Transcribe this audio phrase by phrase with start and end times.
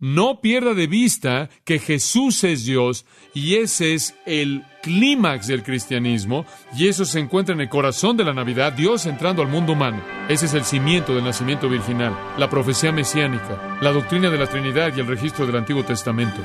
[0.00, 6.46] No pierda de vista que Jesús es Dios y ese es el clímax del cristianismo
[6.74, 10.02] y eso se encuentra en el corazón de la Navidad, Dios entrando al mundo humano.
[10.30, 14.96] Ese es el cimiento del nacimiento virginal, la profecía mesiánica, la doctrina de la Trinidad
[14.96, 16.40] y el registro del Antiguo Testamento.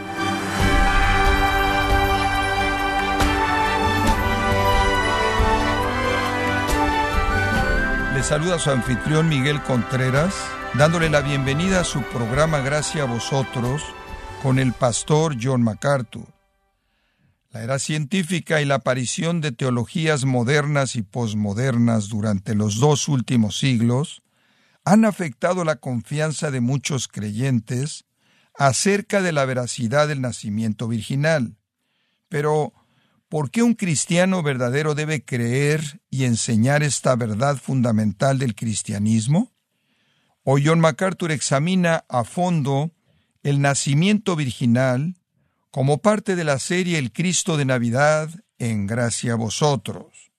[8.25, 10.33] Le saluda su anfitrión Miguel Contreras,
[10.73, 13.83] dándole la bienvenida a su programa Gracia a vosotros
[14.41, 16.25] con el pastor John MacArthur.
[17.51, 23.59] La era científica y la aparición de teologías modernas y posmodernas durante los dos últimos
[23.59, 24.23] siglos
[24.83, 28.05] han afectado la confianza de muchos creyentes
[28.57, 31.57] acerca de la veracidad del nacimiento virginal.
[32.27, 32.73] Pero,
[33.27, 39.51] ¿Por qué un cristiano verdadero debe creer y enseñar esta verdad fundamental del cristianismo?
[40.43, 42.91] Hoy John MacArthur examina a fondo
[43.41, 45.15] el nacimiento virginal
[45.71, 50.31] como parte de la serie El Cristo de Navidad en gracia a vosotros.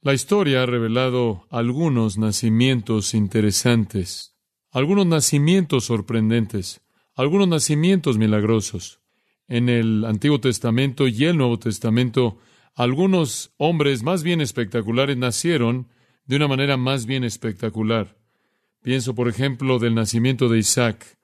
[0.00, 4.36] La historia ha revelado algunos nacimientos interesantes,
[4.70, 6.82] algunos nacimientos sorprendentes,
[7.16, 9.00] algunos nacimientos milagrosos
[9.48, 12.38] en el Antiguo Testamento y el Nuevo Testamento,
[12.74, 15.88] algunos hombres más bien espectaculares nacieron
[16.26, 18.18] de una manera más bien espectacular.
[18.82, 21.18] Pienso, por ejemplo, del nacimiento de Isaac,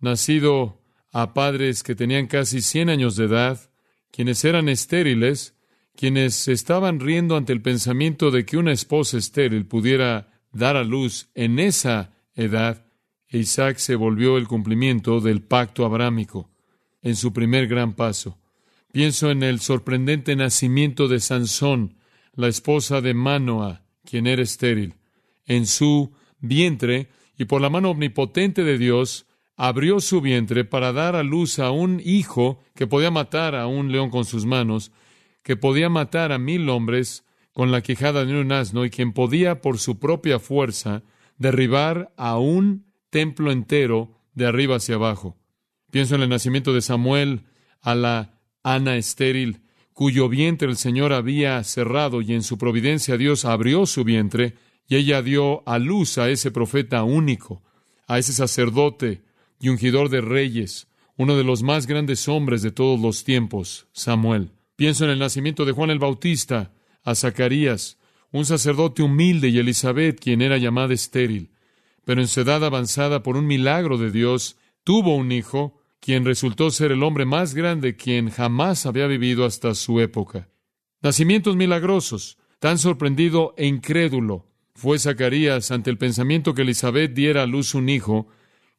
[0.00, 0.80] nacido
[1.12, 3.70] a padres que tenían casi 100 años de edad,
[4.10, 5.56] quienes eran estériles,
[5.96, 11.30] quienes estaban riendo ante el pensamiento de que una esposa estéril pudiera dar a luz
[11.34, 12.86] en esa edad,
[13.28, 16.53] e Isaac se volvió el cumplimiento del pacto abrámico
[17.04, 18.38] en su primer gran paso.
[18.90, 21.96] Pienso en el sorprendente nacimiento de Sansón,
[22.34, 24.94] la esposa de Manoa, quien era estéril.
[25.46, 31.14] En su vientre, y por la mano omnipotente de Dios, abrió su vientre para dar
[31.14, 34.90] a luz a un hijo que podía matar a un león con sus manos,
[35.42, 39.60] que podía matar a mil hombres con la quijada de un asno y quien podía
[39.60, 41.02] por su propia fuerza
[41.36, 45.36] derribar a un templo entero de arriba hacia abajo.
[45.94, 47.42] Pienso en el nacimiento de Samuel
[47.80, 49.60] a la Ana estéril,
[49.92, 54.54] cuyo vientre el Señor había cerrado y en su providencia Dios abrió su vientre
[54.88, 57.62] y ella dio a luz a ese profeta único,
[58.08, 59.22] a ese sacerdote
[59.60, 64.50] y ungidor de reyes, uno de los más grandes hombres de todos los tiempos, Samuel.
[64.74, 66.72] Pienso en el nacimiento de Juan el Bautista,
[67.04, 67.98] a Zacarías,
[68.32, 71.52] un sacerdote humilde y Elizabeth, quien era llamada estéril,
[72.04, 76.70] pero en su edad avanzada por un milagro de Dios, tuvo un hijo quien resultó
[76.70, 80.50] ser el hombre más grande quien jamás había vivido hasta su época.
[81.00, 87.46] Nacimientos milagrosos, tan sorprendido e incrédulo fue Zacarías ante el pensamiento que Elizabeth diera a
[87.46, 88.28] luz un hijo,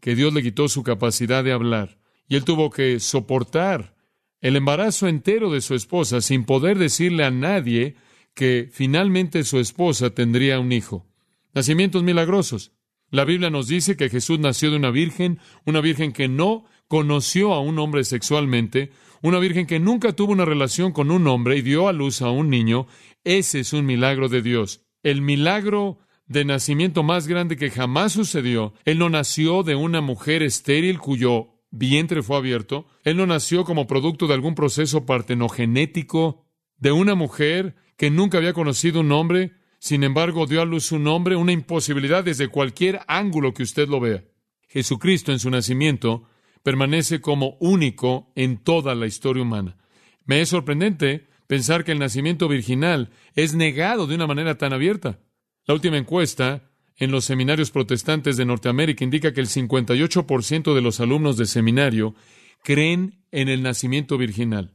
[0.02, 1.98] que Dios le quitó su capacidad de hablar,
[2.28, 3.96] y él tuvo que soportar
[4.40, 7.96] el embarazo entero de su esposa sin poder decirle a nadie
[8.36, 11.08] que finalmente su esposa tendría un hijo.
[11.56, 12.72] Nacimientos milagrosos.
[13.10, 17.54] La Biblia nos dice que Jesús nació de una virgen, una virgen que no conoció
[17.54, 18.92] a un hombre sexualmente,
[19.22, 22.30] una virgen que nunca tuvo una relación con un hombre y dio a luz a
[22.30, 22.88] un niño,
[23.24, 24.86] ese es un milagro de Dios.
[25.02, 28.74] El milagro de nacimiento más grande que jamás sucedió.
[28.86, 32.88] Él no nació de una mujer estéril cuyo vientre fue abierto.
[33.04, 36.46] Él no nació como producto de algún proceso partenogenético
[36.78, 39.54] de una mujer que nunca había conocido un hombre.
[39.80, 44.00] Sin embargo, dio a luz un hombre, una imposibilidad desde cualquier ángulo que usted lo
[44.00, 44.24] vea.
[44.68, 46.28] Jesucristo en su nacimiento
[46.66, 49.78] permanece como único en toda la historia humana.
[50.26, 55.20] Me es sorprendente pensar que el nacimiento virginal es negado de una manera tan abierta.
[55.68, 61.00] La última encuesta en los seminarios protestantes de Norteamérica indica que el 58% de los
[61.00, 62.16] alumnos de seminario
[62.64, 64.74] creen en el nacimiento virginal.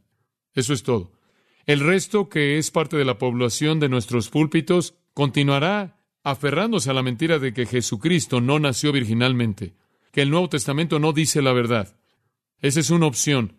[0.55, 1.11] Eso es todo.
[1.67, 7.03] El resto, que es parte de la población de nuestros púlpitos, continuará aferrándose a la
[7.03, 9.75] mentira de que Jesucristo no nació virginalmente
[10.13, 11.97] que el Nuevo Testamento no dice la verdad.
[12.61, 13.57] Esa es una opción.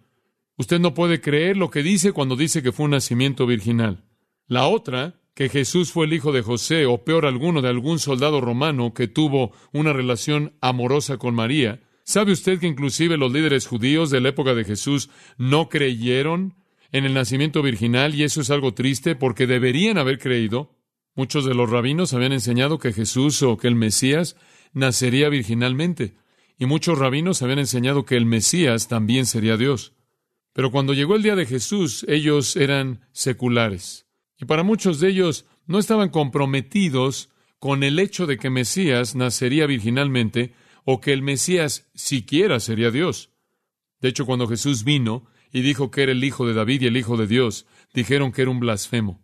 [0.58, 4.04] Usted no puede creer lo que dice cuando dice que fue un nacimiento virginal.
[4.48, 8.42] La otra, que Jesús fue el hijo de José, o peor alguno de algún soldado
[8.42, 11.82] romano que tuvo una relación amorosa con María.
[12.04, 16.56] ¿Sabe usted que inclusive los líderes judíos de la época de Jesús no creyeron
[16.92, 20.76] en el nacimiento virginal y eso es algo triste porque deberían haber creído?
[21.16, 24.36] Muchos de los rabinos habían enseñado que Jesús o que el Mesías
[24.74, 26.21] nacería virginalmente
[26.62, 29.94] y muchos rabinos habían enseñado que el Mesías también sería Dios.
[30.54, 34.06] Pero cuando llegó el día de Jesús, ellos eran seculares.
[34.38, 39.66] Y para muchos de ellos no estaban comprometidos con el hecho de que Mesías nacería
[39.66, 40.54] virginalmente
[40.86, 43.32] o que el Mesías siquiera sería Dios.
[44.00, 46.98] De hecho, cuando Jesús vino y dijo que era el Hijo de David y el
[46.98, 49.20] Hijo de Dios, dijeron que era un blasfemo.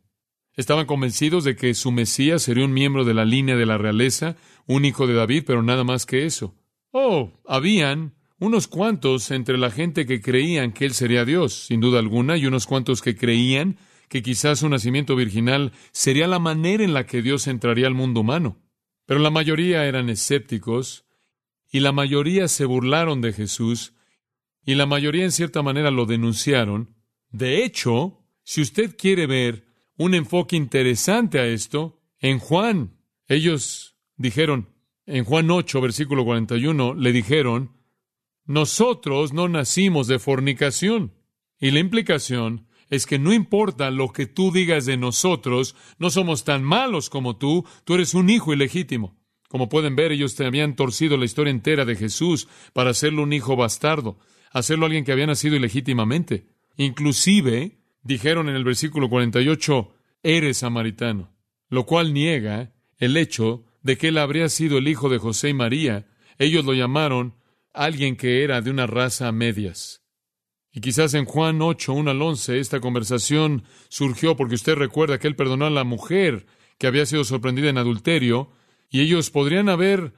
[0.55, 4.37] Estaban convencidos de que su Mesías sería un miembro de la línea de la realeza,
[4.65, 6.55] un hijo de David, pero nada más que eso.
[6.99, 11.99] Oh, habían unos cuantos entre la gente que creían que él sería Dios, sin duda
[11.99, 13.77] alguna, y unos cuantos que creían
[14.09, 18.21] que quizás su nacimiento virginal sería la manera en la que Dios entraría al mundo
[18.21, 18.57] humano.
[19.05, 21.05] Pero la mayoría eran escépticos,
[21.71, 23.93] y la mayoría se burlaron de Jesús,
[24.65, 26.95] y la mayoría en cierta manera lo denunciaron.
[27.29, 29.67] De hecho, si usted quiere ver
[29.97, 32.97] un enfoque interesante a esto, en Juan,
[33.27, 34.69] ellos dijeron,
[35.07, 37.71] en Juan 8, versículo 41, le dijeron,
[38.45, 41.13] nosotros no nacimos de fornicación.
[41.59, 46.43] Y la implicación es que no importa lo que tú digas de nosotros, no somos
[46.43, 49.17] tan malos como tú, tú eres un hijo ilegítimo.
[49.47, 53.31] Como pueden ver, ellos te habían torcido la historia entera de Jesús para hacerlo un
[53.31, 54.19] hijo bastardo,
[54.51, 56.47] hacerlo alguien que había nacido ilegítimamente.
[56.75, 61.33] Inclusive, dijeron en el versículo 48, eres samaritano,
[61.69, 65.53] lo cual niega el hecho de que él habría sido el hijo de José y
[65.53, 66.07] María.
[66.39, 67.35] Ellos lo llamaron
[67.73, 70.03] alguien que era de una raza a medias.
[70.73, 75.27] Y quizás en Juan 8, 1 al 11, esta conversación surgió porque usted recuerda que
[75.29, 76.47] él perdonó a la mujer
[76.77, 78.51] que había sido sorprendida en adulterio,
[78.89, 80.13] y ellos podrían haber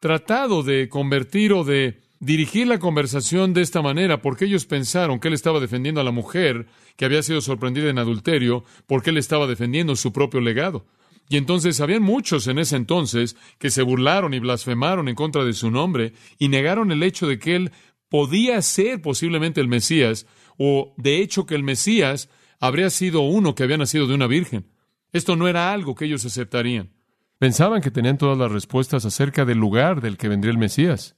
[0.00, 5.28] tratado de convertir o de dirigir la conversación de esta manera porque ellos pensaron que
[5.28, 6.66] él estaba defendiendo a la mujer
[6.96, 10.84] que había sido sorprendida en adulterio porque él estaba defendiendo su propio legado.
[11.28, 15.54] Y entonces habían muchos en ese entonces que se burlaron y blasfemaron en contra de
[15.54, 17.72] su nombre y negaron el hecho de que él
[18.08, 20.26] podía ser posiblemente el Mesías
[20.58, 22.28] o de hecho que el Mesías
[22.60, 24.66] habría sido uno que había nacido de una virgen.
[25.12, 26.90] Esto no era algo que ellos aceptarían.
[27.38, 31.16] Pensaban que tenían todas las respuestas acerca del lugar del que vendría el Mesías.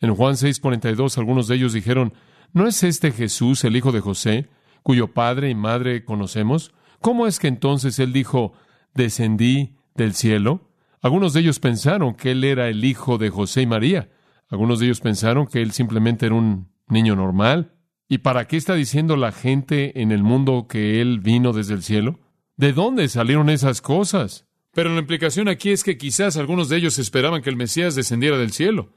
[0.00, 2.12] En Juan 6:42 algunos de ellos dijeron,
[2.52, 4.48] ¿no es este Jesús el hijo de José,
[4.82, 6.72] cuyo padre y madre conocemos?
[7.00, 8.52] ¿Cómo es que entonces él dijo,
[8.96, 10.70] descendí del cielo?
[11.02, 14.10] Algunos de ellos pensaron que él era el hijo de José y María.
[14.48, 17.72] Algunos de ellos pensaron que él simplemente era un niño normal.
[18.08, 21.82] ¿Y para qué está diciendo la gente en el mundo que él vino desde el
[21.82, 22.20] cielo?
[22.56, 24.46] ¿De dónde salieron esas cosas?
[24.72, 28.38] Pero la implicación aquí es que quizás algunos de ellos esperaban que el Mesías descendiera
[28.38, 28.92] del cielo.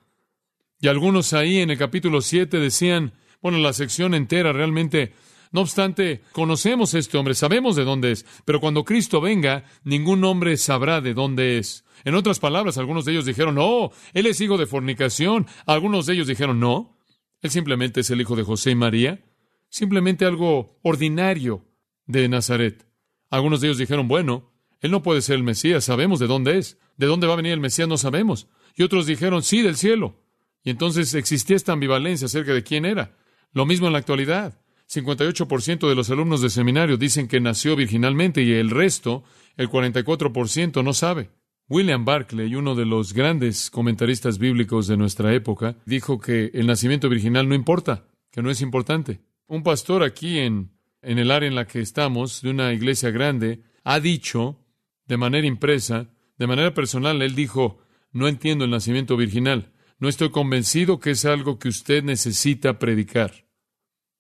[0.82, 5.14] Y algunos ahí en el capítulo 7 decían, bueno, la sección entera realmente
[5.52, 10.24] no obstante, conocemos a este hombre, sabemos de dónde es, pero cuando Cristo venga, ningún
[10.24, 11.86] hombre sabrá de dónde es.
[12.06, 15.48] En otras palabras, algunos de ellos dijeron, no, él es hijo de fornicación.
[15.66, 16.98] Algunos de ellos dijeron, no,
[17.42, 19.26] él simplemente es el hijo de José y María,
[19.70, 21.66] simplemente algo ordinario
[22.06, 22.86] de Nazaret.
[23.30, 24.52] Algunos de ellos dijeron, bueno,
[24.82, 26.78] él no puede ser el Mesías, sabemos de dónde es.
[26.96, 27.88] ¿De dónde va a venir el Mesías?
[27.88, 28.48] No sabemos.
[28.76, 30.22] Y otros dijeron, sí, del cielo.
[30.64, 33.18] Y entonces existía esta ambivalencia acerca de quién era.
[33.52, 34.59] Lo mismo en la actualidad.
[34.90, 39.24] 58% de los alumnos de seminario dicen que nació virginalmente y el resto,
[39.56, 41.30] el 44%, no sabe.
[41.70, 47.08] William Barclay, uno de los grandes comentaristas bíblicos de nuestra época, dijo que el nacimiento
[47.08, 49.20] virginal no importa, que no es importante.
[49.46, 50.72] Un pastor aquí en,
[51.04, 54.60] en el área en la que estamos, de una iglesia grande, ha dicho
[55.06, 56.10] de manera impresa,
[56.40, 57.80] de manera personal, él dijo,
[58.12, 63.49] no entiendo el nacimiento virginal, no estoy convencido que es algo que usted necesita predicar.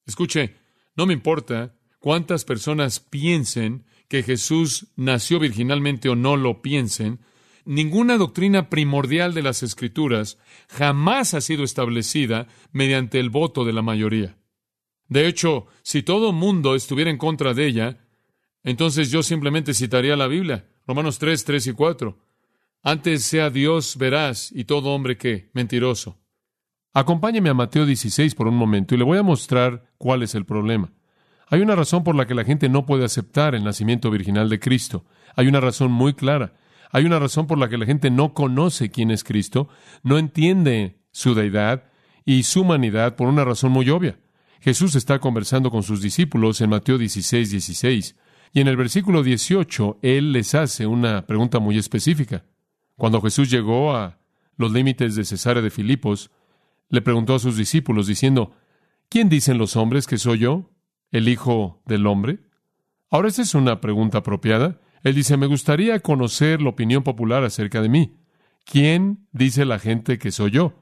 [0.09, 0.55] Escuche,
[0.95, 7.19] no me importa cuántas personas piensen que Jesús nació virginalmente o no lo piensen,
[7.63, 13.83] ninguna doctrina primordial de las Escrituras jamás ha sido establecida mediante el voto de la
[13.83, 14.35] mayoría.
[15.07, 18.07] De hecho, si todo mundo estuviera en contra de ella,
[18.63, 22.17] entonces yo simplemente citaría la Biblia, Romanos 3, 3 y 4.
[22.81, 26.17] Antes sea Dios veraz y todo hombre que mentiroso.
[26.93, 30.45] Acompáñeme a Mateo 16 por un momento y le voy a mostrar cuál es el
[30.45, 30.91] problema.
[31.47, 34.59] Hay una razón por la que la gente no puede aceptar el nacimiento virginal de
[34.59, 35.05] Cristo.
[35.35, 36.53] Hay una razón muy clara.
[36.91, 39.69] Hay una razón por la que la gente no conoce quién es Cristo,
[40.01, 41.83] no entiende su deidad
[42.25, 44.19] y su humanidad por una razón muy obvia.
[44.59, 48.15] Jesús está conversando con sus discípulos en Mateo 16, 16,
[48.53, 52.45] y en el versículo 18 Él les hace una pregunta muy específica.
[52.97, 54.17] Cuando Jesús llegó a
[54.57, 56.31] los límites de Cesarea de Filipos,
[56.89, 58.51] le preguntó a sus discípulos diciendo,
[59.09, 60.71] ¿quién dicen los hombres que soy yo?
[61.11, 62.39] ¿El Hijo del Hombre?
[63.09, 64.81] Ahora, esa es una pregunta apropiada.
[65.03, 68.17] Él dice, me gustaría conocer la opinión popular acerca de mí.
[68.65, 70.73] ¿Quién dice la gente que soy yo?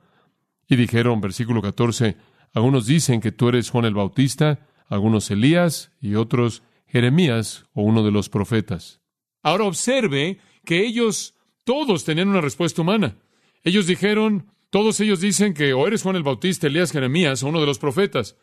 [0.67, 2.17] Y dijeron, versículo 14,
[2.53, 8.03] algunos dicen que tú eres Juan el Bautista, algunos Elías y otros Jeremías o uno
[8.03, 9.01] de los profetas.
[9.43, 13.17] Ahora observe que ellos todos tenían una respuesta humana.
[13.63, 17.61] Ellos dijeron, Todos ellos dicen que o eres Juan el Bautista, Elías Jeremías o uno
[17.61, 18.37] de los profetas.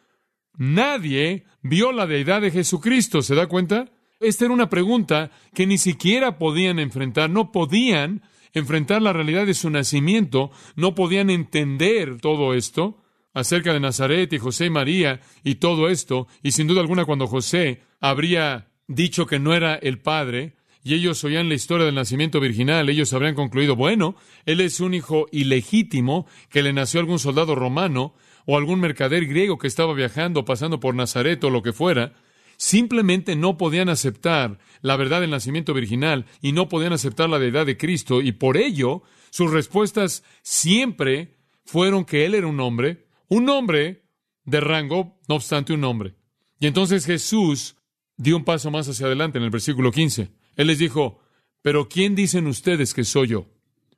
[0.57, 3.93] Nadie vio la deidad de Jesucristo, ¿se da cuenta?
[4.21, 9.54] Esta era una pregunta que ni siquiera podían enfrentar, no podían enfrentar la realidad de
[9.54, 13.02] su nacimiento, no podían entender todo esto
[13.35, 17.26] acerca de Nazaret y José y María y todo esto, y sin duda alguna cuando
[17.26, 22.40] José habría dicho que no era el padre, y ellos oían la historia del nacimiento
[22.40, 27.18] virginal, ellos habrían concluido, bueno, él es un hijo ilegítimo que le nació a algún
[27.18, 28.14] soldado romano
[28.44, 32.12] o algún mercader griego que estaba viajando, pasando por Nazaret o lo que fuera,
[32.58, 37.64] simplemente no podían aceptar la verdad del nacimiento virginal y no podían aceptar la deidad
[37.64, 43.48] de Cristo y por ello sus respuestas siempre fueron que Él era un hombre, un
[43.48, 44.04] hombre
[44.44, 46.14] de rango, no obstante un hombre.
[46.60, 47.76] Y entonces Jesús
[48.18, 50.43] dio un paso más hacia adelante en el versículo 15.
[50.56, 51.20] Él les dijo,
[51.62, 53.46] pero ¿quién dicen ustedes que soy yo?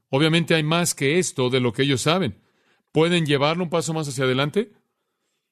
[0.09, 2.39] Obviamente hay más que esto de lo que ellos saben.
[2.93, 4.73] ¿Pueden llevarlo un paso más hacia adelante?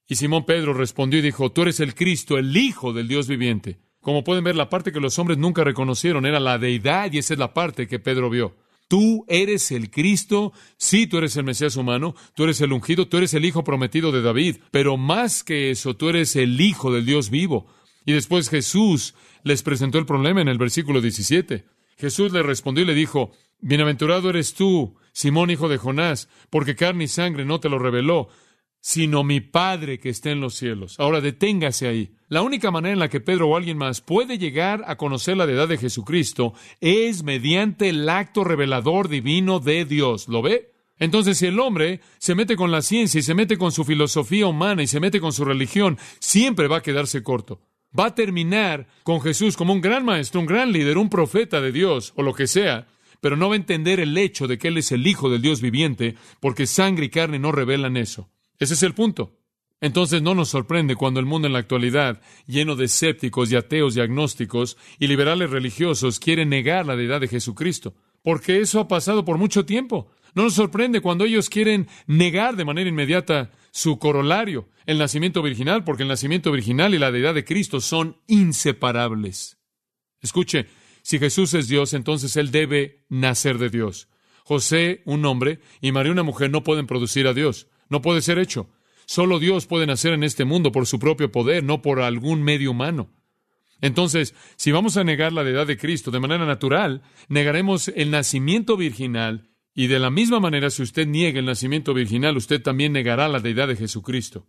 [0.07, 3.79] Y Simón Pedro respondió y dijo, tú eres el Cristo, el Hijo del Dios viviente.
[4.01, 7.35] Como pueden ver, la parte que los hombres nunca reconocieron era la deidad y esa
[7.35, 8.55] es la parte que Pedro vio.
[8.87, 13.17] Tú eres el Cristo, sí, tú eres el Mesías humano, tú eres el ungido, tú
[13.17, 17.07] eres el Hijo prometido de David, pero más que eso, tú eres el Hijo del
[17.07, 17.67] Dios vivo.
[18.05, 21.65] Y después Jesús les presentó el problema en el versículo 17.
[21.97, 27.05] Jesús le respondió y le dijo, Bienaventurado eres tú, Simón hijo de Jonás, porque carne
[27.05, 28.29] y sangre no te lo reveló,
[28.81, 31.01] sino mi Padre que está en los cielos.
[31.01, 32.13] Ahora deténgase ahí.
[32.29, 35.47] La única manera en la que Pedro o alguien más puede llegar a conocer la
[35.47, 40.29] deidad de Jesucristo es mediante el acto revelador divino de Dios.
[40.29, 40.73] ¿Lo ve?
[40.99, 44.47] Entonces, si el hombre se mete con la ciencia y se mete con su filosofía
[44.47, 47.61] humana y se mete con su religión, siempre va a quedarse corto.
[47.99, 51.73] Va a terminar con Jesús como un gran maestro, un gran líder, un profeta de
[51.73, 52.89] Dios o lo que sea,
[53.21, 55.61] pero no va a entender el hecho de que Él es el Hijo del Dios
[55.61, 58.29] viviente, porque sangre y carne no revelan eso.
[58.59, 59.39] Ese es el punto.
[59.81, 63.97] Entonces no nos sorprende cuando el mundo en la actualidad, lleno de escépticos y ateos
[63.97, 69.25] y agnósticos y liberales religiosos, quiere negar la deidad de Jesucristo, porque eso ha pasado
[69.25, 70.11] por mucho tiempo.
[70.35, 75.83] No nos sorprende cuando ellos quieren negar de manera inmediata su corolario, el nacimiento virginal,
[75.83, 79.59] porque el nacimiento virginal y la deidad de Cristo son inseparables.
[80.23, 80.69] Escuche,
[81.03, 84.09] si Jesús es Dios, entonces Él debe nacer de Dios.
[84.45, 87.67] José, un hombre, y María, una mujer, no pueden producir a Dios.
[87.89, 88.71] No puede ser hecho.
[89.07, 92.71] Solo Dios puede nacer en este mundo por su propio poder, no por algún medio
[92.71, 93.11] humano.
[93.81, 98.77] Entonces, si vamos a negar la deidad de Cristo de manera natural, negaremos el nacimiento
[98.77, 103.29] virginal y de la misma manera, si usted niega el nacimiento virginal, usted también negará
[103.29, 104.47] la deidad de Jesucristo.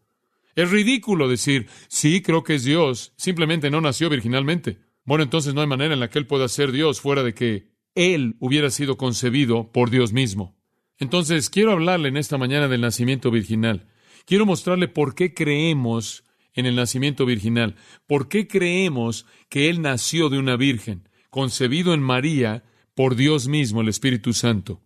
[0.56, 4.78] Es ridículo decir, sí, creo que es Dios, simplemente no nació virginalmente.
[5.04, 7.72] Bueno, entonces no hay manera en la que Él pueda ser Dios fuera de que
[7.96, 10.56] Él hubiera sido concebido por Dios mismo.
[10.98, 13.88] Entonces, quiero hablarle en esta mañana del nacimiento virginal.
[14.26, 17.76] Quiero mostrarle por qué creemos en el nacimiento virginal,
[18.08, 22.64] por qué creemos que Él nació de una virgen, concebido en María
[22.94, 24.85] por Dios mismo, el Espíritu Santo.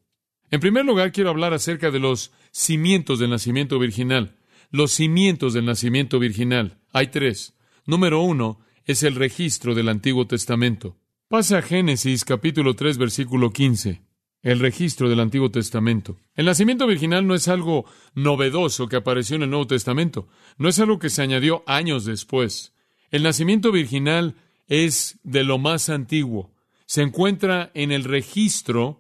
[0.52, 4.36] En primer lugar, quiero hablar acerca de los cimientos del nacimiento virginal.
[4.72, 6.80] Los cimientos del nacimiento virginal.
[6.92, 7.56] Hay tres.
[7.86, 10.98] Número uno es el registro del Antiguo Testamento.
[11.28, 14.02] Pasa a Génesis capítulo 3 versículo 15
[14.42, 16.18] el registro del Antiguo Testamento.
[16.36, 20.28] El nacimiento virginal no es algo novedoso que apareció en el Nuevo Testamento,
[20.58, 22.74] no es algo que se añadió años después.
[23.12, 24.36] El nacimiento virginal
[24.68, 26.52] es de lo más antiguo.
[26.86, 28.99] Se encuentra en el registro,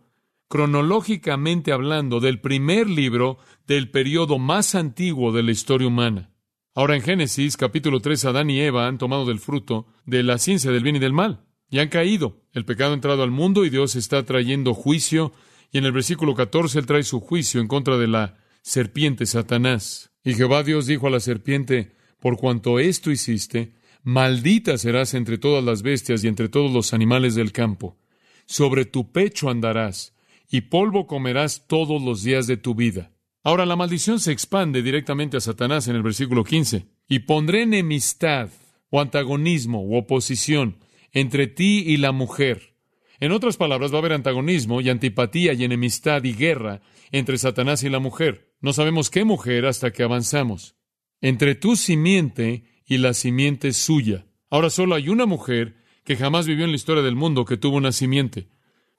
[0.50, 3.38] cronológicamente hablando, del primer libro
[3.68, 6.32] del periodo más antiguo de la historia humana.
[6.76, 10.72] Ahora en Génesis capítulo 3, Adán y Eva han tomado del fruto de la ciencia
[10.72, 12.42] del bien y del mal y han caído.
[12.52, 15.32] El pecado ha entrado al mundo y Dios está trayendo juicio.
[15.72, 20.12] Y en el versículo 14 Él trae su juicio en contra de la serpiente Satanás.
[20.24, 25.64] Y Jehová Dios dijo a la serpiente, por cuanto esto hiciste, maldita serás entre todas
[25.64, 27.98] las bestias y entre todos los animales del campo.
[28.46, 30.14] Sobre tu pecho andarás,
[30.50, 33.12] y polvo comerás todos los días de tu vida.
[33.44, 36.88] Ahora la maldición se expande directamente a Satanás en el versículo 15.
[37.08, 38.50] Y pondré enemistad,
[38.90, 40.78] o antagonismo, o oposición
[41.12, 42.76] entre ti y la mujer.
[43.20, 47.84] En otras palabras, va a haber antagonismo y antipatía y enemistad y guerra entre Satanás
[47.84, 48.54] y la mujer.
[48.62, 50.76] No sabemos qué mujer hasta que avanzamos.
[51.22, 54.26] Entre tu simiente y la simiente suya.
[54.50, 55.76] Ahora solo hay una mujer
[56.06, 58.48] que jamás vivió en la historia del mundo que tuvo una simiente.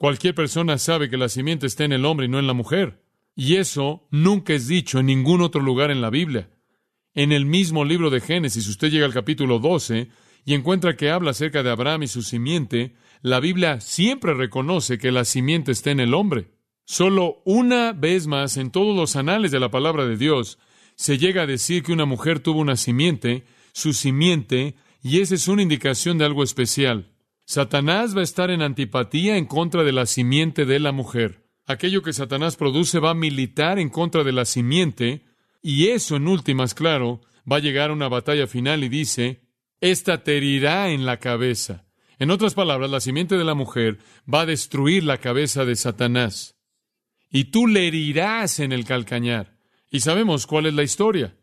[0.01, 3.05] Cualquier persona sabe que la simiente está en el hombre y no en la mujer.
[3.37, 6.49] Y eso nunca es dicho en ningún otro lugar en la Biblia.
[7.13, 10.09] En el mismo libro de Génesis, usted llega al capítulo 12,
[10.47, 15.13] y encuentra que habla acerca de Abraham y su simiente, la Biblia siempre reconoce que
[15.13, 16.49] la simiente está en el hombre.
[16.87, 20.59] Solo una vez más en todos los anales de la palabra de Dios
[20.95, 25.47] se llega a decir que una mujer tuvo una simiente, su simiente, y esa es
[25.47, 27.13] una indicación de algo especial.
[27.51, 31.49] Satanás va a estar en antipatía en contra de la simiente de la mujer.
[31.67, 35.25] Aquello que Satanás produce va a militar en contra de la simiente,
[35.61, 39.41] y eso en últimas, claro, va a llegar a una batalla final y dice,
[39.81, 41.89] esta te herirá en la cabeza.
[42.21, 43.99] En otras palabras, la simiente de la mujer
[44.33, 46.55] va a destruir la cabeza de Satanás.
[47.33, 49.59] Y tú le herirás en el calcañar.
[49.91, 51.37] Y sabemos cuál es la historia.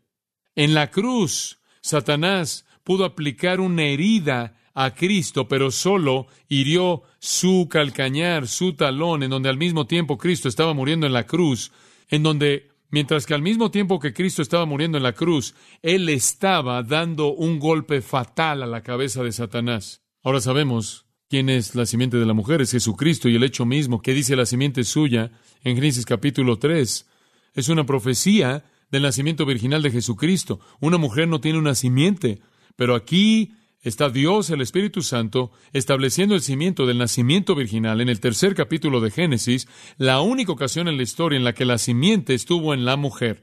[0.54, 4.54] En la cruz, Satanás pudo aplicar una herida
[4.84, 10.48] a Cristo, pero solo hirió su calcañar, su talón, en donde al mismo tiempo Cristo
[10.48, 11.72] estaba muriendo en la cruz,
[12.08, 16.08] en donde Mientras que al mismo tiempo que Cristo estaba muriendo en la cruz, Él
[16.08, 20.00] estaba dando un golpe fatal a la cabeza de Satanás.
[20.22, 24.00] Ahora sabemos quién es la simiente de la mujer, es Jesucristo y el hecho mismo
[24.00, 25.32] que dice la simiente suya
[25.64, 27.06] en Génesis capítulo 3
[27.54, 30.60] es una profecía del nacimiento virginal de Jesucristo.
[30.80, 32.40] Una mujer no tiene una simiente,
[32.76, 38.20] pero aquí está Dios, el Espíritu Santo, estableciendo el cimiento del nacimiento virginal en el
[38.20, 42.34] tercer capítulo de Génesis, la única ocasión en la historia en la que la simiente
[42.34, 43.42] estuvo en la mujer.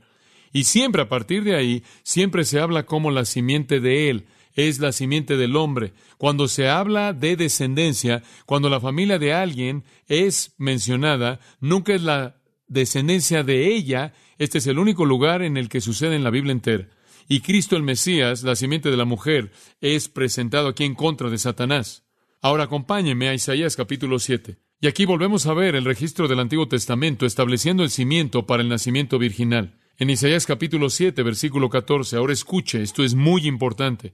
[0.51, 4.25] Y siempre a partir de ahí, siempre se habla como la simiente de él,
[4.55, 5.93] es la simiente del hombre.
[6.17, 12.37] Cuando se habla de descendencia, cuando la familia de alguien es mencionada, nunca es la
[12.67, 14.13] descendencia de ella.
[14.37, 16.87] Este es el único lugar en el que sucede en la Biblia entera.
[17.27, 19.51] Y Cristo el Mesías, la simiente de la mujer,
[19.81, 22.05] es presentado aquí en contra de Satanás.
[22.41, 24.57] Ahora acompáñeme a Isaías capítulo 7.
[24.81, 28.69] Y aquí volvemos a ver el registro del Antiguo Testamento estableciendo el cimiento para el
[28.69, 29.79] nacimiento virginal.
[29.97, 32.17] En Isaías capítulo 7, versículo 14.
[32.17, 34.13] Ahora escuche, esto es muy importante.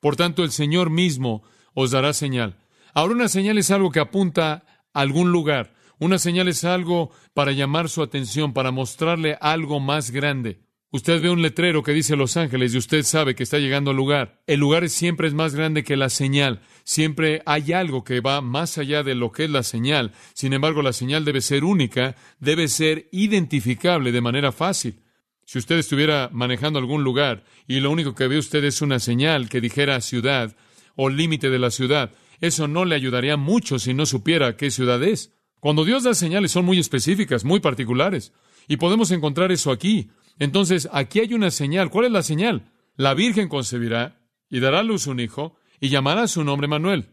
[0.00, 2.58] Por tanto, el Señor mismo os dará señal.
[2.92, 5.74] Ahora una señal es algo que apunta a algún lugar.
[5.98, 10.61] Una señal es algo para llamar su atención, para mostrarle algo más grande.
[10.94, 13.96] Usted ve un letrero que dice Los Ángeles y usted sabe que está llegando al
[13.96, 14.42] lugar.
[14.46, 16.60] El lugar siempre es más grande que la señal.
[16.84, 20.12] Siempre hay algo que va más allá de lo que es la señal.
[20.34, 25.00] Sin embargo, la señal debe ser única, debe ser identificable de manera fácil.
[25.46, 29.48] Si usted estuviera manejando algún lugar y lo único que ve usted es una señal
[29.48, 30.54] que dijera ciudad
[30.94, 35.02] o límite de la ciudad, eso no le ayudaría mucho si no supiera qué ciudad
[35.02, 35.32] es.
[35.58, 38.34] Cuando Dios da señales son muy específicas, muy particulares.
[38.68, 40.10] Y podemos encontrar eso aquí.
[40.38, 41.90] Entonces, aquí hay una señal.
[41.90, 42.70] ¿Cuál es la señal?
[42.96, 47.08] La Virgen concebirá y dará a luz un hijo y llamará su nombre Manuel.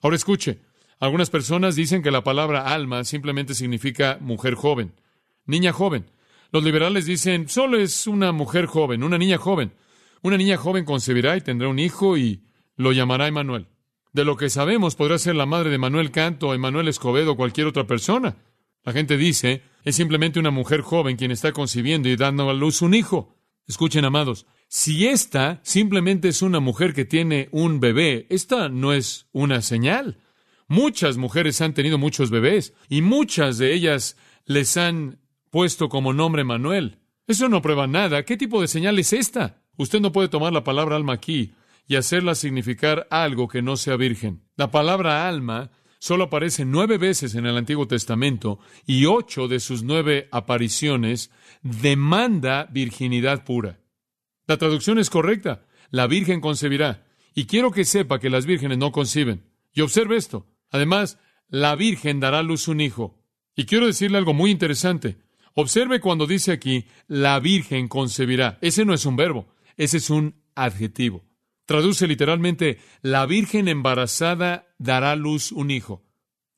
[0.00, 0.58] Ahora escuche,
[1.00, 4.92] algunas personas dicen que la palabra alma simplemente significa mujer joven,
[5.46, 6.06] niña joven.
[6.50, 9.72] Los liberales dicen, solo es una mujer joven, una niña joven.
[10.22, 12.42] Una niña joven concebirá y tendrá un hijo y
[12.76, 13.66] lo llamará Emanuel.
[14.12, 17.66] De lo que sabemos, podrá ser la madre de Manuel Canto, Emanuel Escobedo o cualquier
[17.66, 18.36] otra persona.
[18.84, 22.82] La gente dice, es simplemente una mujer joven quien está concibiendo y dando a luz
[22.82, 23.36] un hijo.
[23.66, 29.26] Escuchen, amados, si esta simplemente es una mujer que tiene un bebé, esta no es
[29.32, 30.18] una señal.
[30.68, 36.44] Muchas mujeres han tenido muchos bebés y muchas de ellas les han puesto como nombre
[36.44, 36.98] Manuel.
[37.26, 38.24] Eso no prueba nada.
[38.24, 39.62] ¿Qué tipo de señal es esta?
[39.76, 41.52] Usted no puede tomar la palabra alma aquí
[41.86, 44.42] y hacerla significar algo que no sea virgen.
[44.56, 49.82] La palabra alma solo aparece nueve veces en el Antiguo Testamento y ocho de sus
[49.82, 51.30] nueve apariciones
[51.62, 53.80] demanda virginidad pura.
[54.46, 55.66] La traducción es correcta.
[55.90, 57.06] La Virgen concebirá.
[57.34, 59.44] Y quiero que sepa que las vírgenes no conciben.
[59.72, 60.46] Y observe esto.
[60.70, 63.22] Además, la Virgen dará a luz un hijo.
[63.54, 65.18] Y quiero decirle algo muy interesante.
[65.54, 68.58] Observe cuando dice aquí, la Virgen concebirá.
[68.60, 71.27] Ese no es un verbo, ese es un adjetivo.
[71.68, 76.02] Traduce literalmente, la Virgen embarazada dará luz un hijo.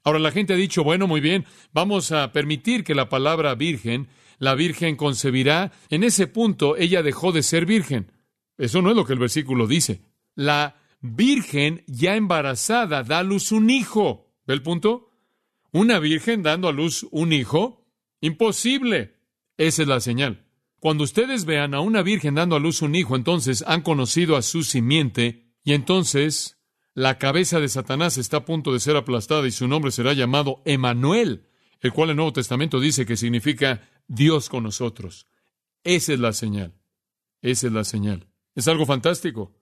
[0.04, 4.06] Ahora la gente ha dicho, bueno, muy bien, vamos a permitir que la palabra virgen,
[4.38, 5.72] la Virgen concebirá.
[5.88, 8.12] En ese punto ella dejó de ser virgen.
[8.56, 10.00] Eso no es lo que el versículo dice.
[10.36, 14.32] La Virgen ya embarazada da a luz un hijo.
[14.46, 15.10] ¿Ve el punto?
[15.72, 17.84] Una virgen dando a luz un hijo.
[18.20, 19.16] Imposible.
[19.56, 20.46] Esa es la señal.
[20.80, 24.42] Cuando ustedes vean a una virgen dando a luz un hijo, entonces han conocido a
[24.42, 26.58] su simiente y entonces
[26.94, 30.62] la cabeza de Satanás está a punto de ser aplastada y su nombre será llamado
[30.64, 31.48] Emanuel,
[31.80, 35.26] el cual el Nuevo Testamento dice que significa Dios con nosotros.
[35.84, 36.74] Esa es la señal.
[37.42, 38.28] Esa es la señal.
[38.54, 39.54] Es algo fantástico.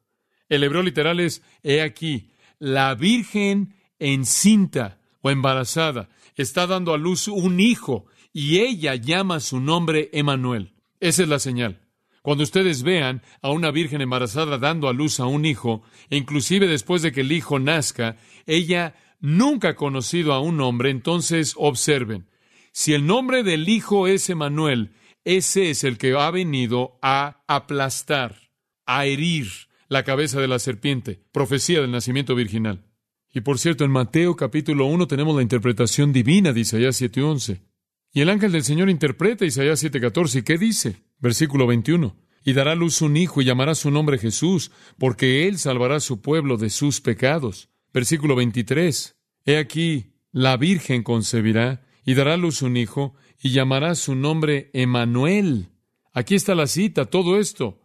[0.49, 7.27] El hebreo literal es, he aquí, la virgen encinta o embarazada está dando a luz
[7.27, 10.78] un hijo y ella llama su nombre Emanuel.
[11.01, 11.81] Esa es la señal.
[12.23, 16.67] Cuando ustedes vean a una virgen embarazada dando a luz a un hijo, e inclusive
[16.67, 22.29] después de que el hijo nazca, ella nunca ha conocido a un hombre, entonces observen.
[22.73, 24.93] Si el nombre del Hijo es Emanuel,
[25.25, 28.51] ese es el que ha venido a aplastar,
[28.87, 29.49] a herir
[29.89, 32.85] la cabeza de la serpiente, profecía del nacimiento virginal.
[33.33, 37.68] Y por cierto, en Mateo capítulo 1 tenemos la interpretación divina de Isaías 7:11.
[38.13, 40.39] Y el ángel del Señor interpreta Isaías 7:14.
[40.39, 41.03] ¿Y qué dice?
[41.19, 42.17] Versículo 21.
[42.45, 46.21] Y dará luz un hijo y llamará su nombre Jesús, porque él salvará a su
[46.21, 47.69] pueblo de sus pecados.
[47.93, 49.17] Versículo 23.
[49.45, 55.69] He aquí, la Virgen concebirá y dará luz un hijo y llamará su nombre Emanuel.
[56.13, 57.81] Aquí está la cita, todo esto.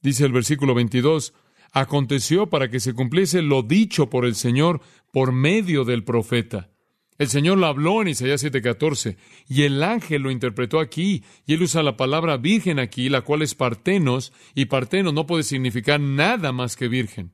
[0.00, 1.34] Dice el versículo 22,
[1.72, 4.80] aconteció para que se cumpliese lo dicho por el Señor
[5.12, 6.70] por medio del profeta.
[7.18, 9.16] El Señor lo habló en Isaías 7:14
[9.48, 13.42] y el ángel lo interpretó aquí y él usa la palabra virgen aquí, la cual
[13.42, 17.32] es partenos y partenos no puede significar nada más que virgen.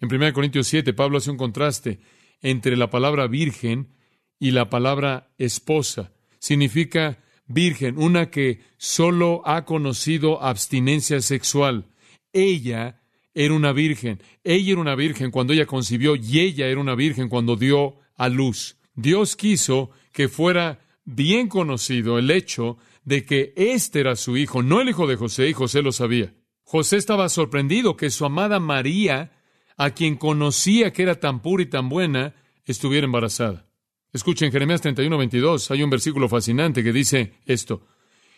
[0.00, 2.00] En 1 Corintios 7 Pablo hace un contraste
[2.40, 3.94] entre la palabra virgen
[4.38, 6.12] y la palabra esposa.
[6.38, 11.86] Significa virgen, una que solo ha conocido abstinencia sexual.
[12.32, 13.02] Ella
[13.34, 14.22] era una virgen.
[14.42, 18.28] Ella era una virgen cuando ella concibió y ella era una virgen cuando dio a
[18.28, 18.76] luz.
[18.94, 24.80] Dios quiso que fuera bien conocido el hecho de que éste era su hijo, no
[24.80, 26.34] el hijo de José, y José lo sabía.
[26.62, 29.32] José estaba sorprendido que su amada María,
[29.76, 33.66] a quien conocía que era tan pura y tan buena, estuviera embarazada.
[34.12, 37.86] Escuchen Jeremías 31, 22, hay un versículo fascinante que dice esto.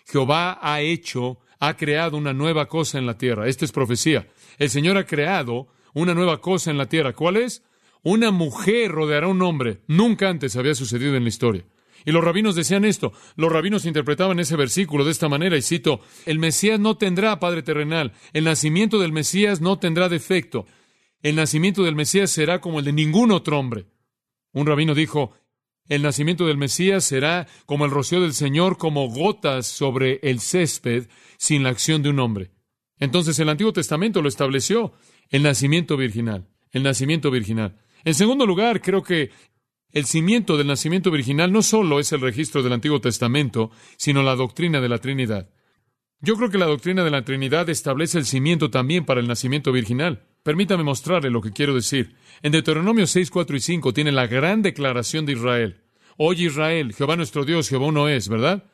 [0.07, 3.49] Jehová ha hecho, ha creado una nueva cosa en la tierra.
[3.49, 4.29] Esta es profecía.
[4.59, 7.13] El Señor ha creado una nueva cosa en la tierra.
[7.13, 7.63] ¿Cuál es?
[8.05, 9.81] Una mujer rodeará a un hombre.
[9.89, 11.65] Nunca antes había sucedido en la historia.
[12.05, 13.15] Y los rabinos decían esto.
[13.35, 17.63] Los rabinos interpretaban ese versículo de esta manera, y cito, el Mesías no tendrá padre
[17.63, 18.13] terrenal.
[18.35, 20.67] El nacimiento del Mesías no tendrá defecto.
[21.23, 23.87] El nacimiento del Mesías será como el de ningún otro hombre.
[24.53, 25.33] Un rabino dijo,
[25.89, 31.09] el nacimiento del Mesías será como el rocío del Señor, como gotas sobre el césped,
[31.39, 32.51] sin la acción de un hombre.
[32.99, 34.93] Entonces el Antiguo Testamento lo estableció,
[35.31, 37.81] el nacimiento virginal, el nacimiento virginal.
[38.05, 39.31] En segundo lugar, creo que
[39.93, 44.35] el cimiento del nacimiento virginal no solo es el registro del Antiguo Testamento, sino la
[44.35, 45.49] doctrina de la Trinidad.
[46.21, 49.73] Yo creo que la doctrina de la Trinidad establece el cimiento también para el nacimiento
[49.73, 50.27] virginal.
[50.43, 52.17] Permítame mostrarle lo que quiero decir.
[52.43, 55.83] En Deuteronomio 6, 4 y 5 tiene la gran declaración de Israel.
[56.17, 58.65] Oye Israel, Jehová nuestro Dios, Jehová uno es, ¿verdad?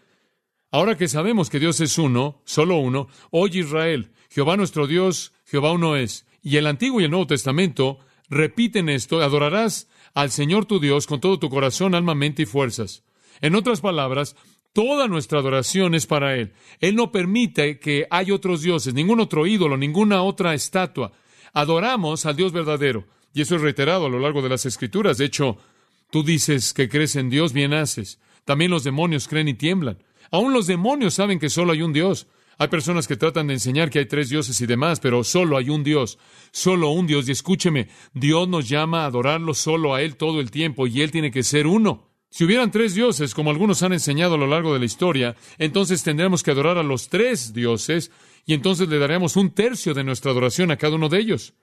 [0.71, 5.73] Ahora que sabemos que Dios es uno, solo uno, oye Israel, Jehová nuestro Dios, Jehová
[5.73, 6.27] uno es.
[6.43, 7.99] Y el Antiguo y el Nuevo Testamento
[8.31, 13.05] repiten esto, adorarás al Señor tu Dios con todo tu corazón, alma, mente y fuerzas.
[13.41, 14.37] En otras palabras,
[14.73, 16.53] toda nuestra adoración es para Él.
[16.81, 21.13] Él no permite que haya otros dioses, ningún otro ídolo, ninguna otra estatua.
[21.53, 23.07] Adoramos al Dios verdadero.
[23.33, 25.19] Y eso es reiterado a lo largo de las Escrituras.
[25.19, 25.59] De hecho,
[26.11, 28.21] tú dices que crees en Dios, bien haces.
[28.45, 29.99] También los demonios creen y tiemblan.
[30.31, 32.27] Aún los demonios saben que solo hay un Dios.
[32.61, 35.71] Hay personas que tratan de enseñar que hay tres dioses y demás, pero solo hay
[35.71, 36.19] un Dios,
[36.53, 37.27] solo un Dios.
[37.27, 41.11] Y escúcheme, Dios nos llama a adorarlo solo a Él todo el tiempo y Él
[41.11, 42.11] tiene que ser uno.
[42.29, 46.03] Si hubieran tres dioses, como algunos han enseñado a lo largo de la historia, entonces
[46.03, 48.11] tendríamos que adorar a los tres dioses
[48.45, 51.55] y entonces le daremos un tercio de nuestra adoración a cada uno de ellos.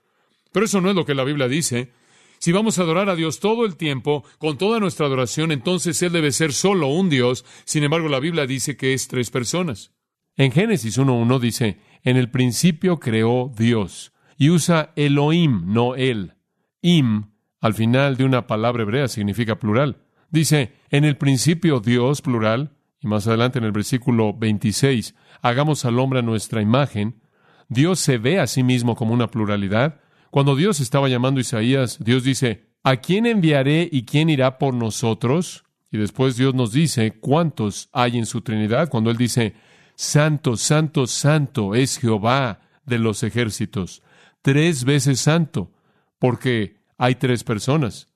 [0.50, 1.92] Pero eso no es lo que la Biblia dice.
[2.40, 6.10] Si vamos a adorar a Dios todo el tiempo, con toda nuestra adoración, entonces Él
[6.10, 7.44] debe ser solo un Dios.
[7.66, 9.92] Sin embargo, la Biblia dice que es tres personas.
[10.38, 16.34] En Génesis 1.1 dice, en el principio creó Dios, y usa Elohim, no él.
[16.80, 19.96] Im, al final de una palabra hebrea, significa plural.
[20.30, 22.70] Dice, en el principio Dios, plural,
[23.00, 27.20] y más adelante en el versículo 26, hagamos al hombre a nuestra imagen.
[27.68, 30.00] Dios se ve a sí mismo como una pluralidad.
[30.30, 34.72] Cuando Dios estaba llamando a Isaías, Dios dice, ¿a quién enviaré y quién irá por
[34.72, 35.64] nosotros?
[35.90, 39.54] Y después Dios nos dice cuántos hay en su Trinidad, cuando Él dice,
[40.00, 44.04] Santo, santo, santo es Jehová de los ejércitos.
[44.42, 45.72] Tres veces santo,
[46.20, 48.06] porque hay tres personas.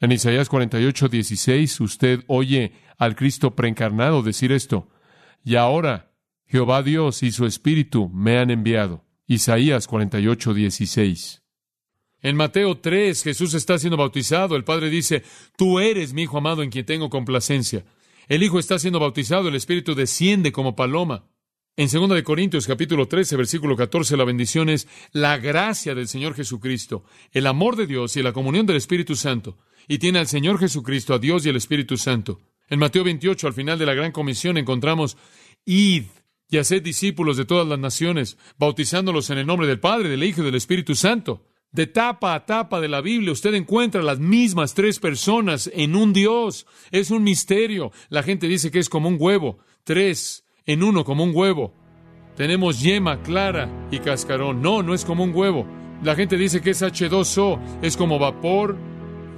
[0.00, 4.88] En Isaías 48, 16, usted oye al Cristo preencarnado decir esto.
[5.44, 6.10] Y ahora,
[6.46, 9.04] Jehová Dios y su Espíritu me han enviado.
[9.28, 11.42] Isaías 48, 16.
[12.22, 14.56] En Mateo 3, Jesús está siendo bautizado.
[14.56, 15.22] El Padre dice,
[15.56, 17.84] Tú eres mi Hijo amado en quien tengo complacencia.
[18.30, 21.24] El Hijo está siendo bautizado, el Espíritu desciende como paloma.
[21.76, 26.36] En 2 de Corintios capítulo 13, versículo 14, la bendición es la gracia del Señor
[26.36, 29.58] Jesucristo, el amor de Dios y la comunión del Espíritu Santo.
[29.88, 32.40] Y tiene al Señor Jesucristo, a Dios y al Espíritu Santo.
[32.68, 35.16] En Mateo 28, al final de la gran comisión, encontramos
[35.64, 36.04] id
[36.48, 40.42] y haced discípulos de todas las naciones, bautizándolos en el nombre del Padre, del Hijo
[40.42, 41.49] y del Espíritu Santo.
[41.72, 46.12] De tapa a tapa de la Biblia usted encuentra las mismas tres personas en un
[46.12, 46.66] Dios.
[46.90, 47.92] Es un misterio.
[48.08, 49.58] La gente dice que es como un huevo.
[49.84, 51.72] Tres en uno como un huevo.
[52.36, 54.60] Tenemos yema, clara y cascarón.
[54.60, 55.64] No, no es como un huevo.
[56.02, 57.60] La gente dice que es H2O.
[57.82, 58.76] Es como vapor,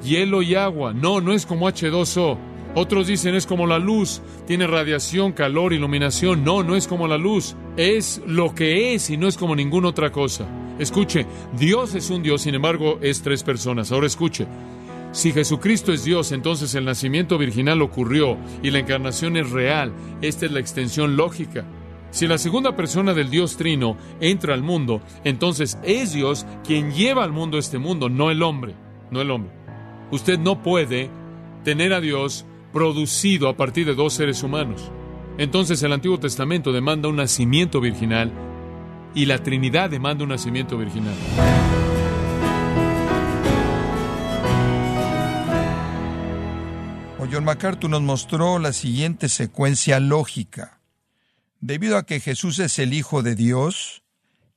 [0.02, 0.94] hielo y agua.
[0.94, 2.38] No, no es como H2O.
[2.74, 6.42] Otros dicen es como la luz, tiene radiación, calor, iluminación.
[6.42, 9.88] No, no es como la luz, es lo que es y no es como ninguna
[9.88, 10.48] otra cosa.
[10.78, 13.92] Escuche, Dios es un Dios, sin embargo es tres personas.
[13.92, 14.46] Ahora escuche,
[15.12, 19.92] si Jesucristo es Dios, entonces el nacimiento virginal ocurrió y la encarnación es real.
[20.22, 21.66] Esta es la extensión lógica.
[22.10, 27.24] Si la segunda persona del Dios Trino entra al mundo, entonces es Dios quien lleva
[27.24, 28.74] al mundo este mundo, no el hombre,
[29.10, 29.52] no el hombre.
[30.10, 31.10] Usted no puede
[31.62, 34.90] tener a Dios producido a partir de dos seres humanos.
[35.38, 38.32] Entonces el Antiguo Testamento demanda un nacimiento virginal
[39.14, 41.14] y la Trinidad demanda un nacimiento virginal.
[47.30, 50.82] John MacArthur nos mostró la siguiente secuencia lógica.
[51.60, 54.02] Debido a que Jesús es el Hijo de Dios,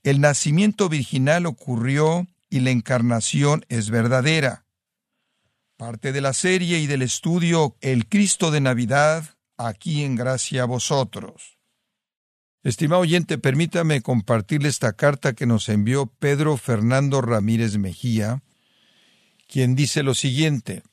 [0.03, 4.65] el nacimiento virginal ocurrió y la encarnación es verdadera
[5.77, 9.23] parte de la serie y del estudio El Cristo de Navidad,
[9.57, 11.54] aquí en Gracia a vosotros.
[12.65, 18.43] Estimado oyente, permítame compartirle esta carta que nos envió Pedro Fernando Ramírez Mejía,
[19.47, 20.83] quien dice lo siguiente.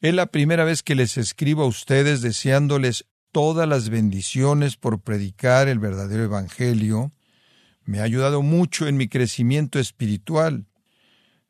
[0.00, 5.66] Es la primera vez que les escribo a ustedes deseándoles todas las bendiciones por predicar
[5.66, 7.10] el verdadero Evangelio.
[7.84, 10.68] Me ha ayudado mucho en mi crecimiento espiritual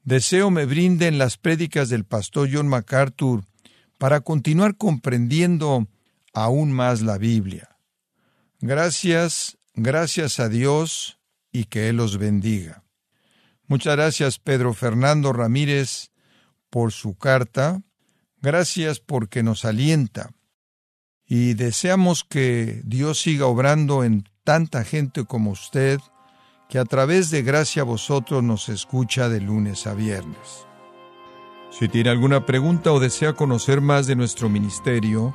[0.09, 3.45] Deseo me brinden las prédicas del pastor John MacArthur
[3.99, 5.87] para continuar comprendiendo
[6.33, 7.77] aún más la Biblia.
[8.61, 11.19] Gracias, gracias a Dios
[11.53, 12.85] y que Él los bendiga.
[13.67, 16.11] Muchas gracias Pedro Fernando Ramírez
[16.71, 17.83] por su carta.
[18.41, 20.31] Gracias porque nos alienta.
[21.27, 26.01] Y deseamos que Dios siga obrando en tanta gente como usted
[26.69, 30.67] que a través de gracia vosotros nos escucha de lunes a viernes.
[31.71, 35.35] Si tiene alguna pregunta o desea conocer más de nuestro ministerio,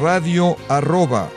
[0.00, 1.30] radio arroba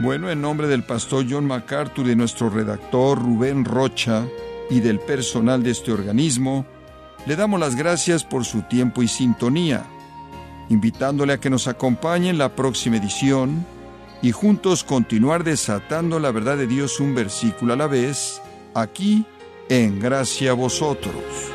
[0.00, 4.26] Bueno, en nombre del pastor John MacArthur, de nuestro redactor Rubén Rocha
[4.70, 6.66] y del personal de este organismo,
[7.26, 9.84] le damos las gracias por su tiempo y sintonía,
[10.68, 13.64] invitándole a que nos acompañe en la próxima edición
[14.20, 18.40] y juntos continuar desatando la verdad de Dios un versículo a la vez,
[18.74, 19.24] aquí
[19.68, 21.53] en gracia a vosotros.